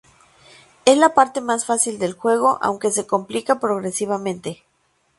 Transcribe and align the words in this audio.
Es 0.85 0.97
la 0.97 1.13
parte 1.13 1.41
más 1.41 1.67
fácil 1.67 1.99
del 1.99 2.13
juego, 2.13 2.57
aunque 2.63 2.89
se 2.89 3.05
complica 3.05 3.59
progresivamente. 3.59 4.63